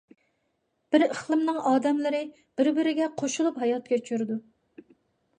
بىر 0.93 1.03
ئىقلىمنىڭ 1.07 1.59
ئادەملىرى 1.71 2.21
بىر- 2.61 2.69
بىرىگە 2.77 3.09
قوشۇلۇپ 3.23 3.59
ھايات 3.65 3.91
كەچۈرىدۇ. 3.91 4.39